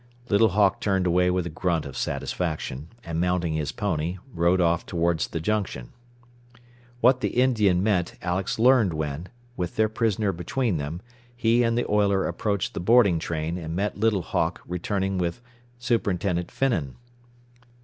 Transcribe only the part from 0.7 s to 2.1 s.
turned away with a grunt of